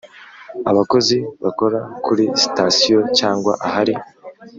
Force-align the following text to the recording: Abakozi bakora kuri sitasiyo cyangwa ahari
Abakozi 0.71 1.17
bakora 1.43 1.79
kuri 2.05 2.23
sitasiyo 2.41 2.99
cyangwa 3.17 3.53
ahari 3.67 3.95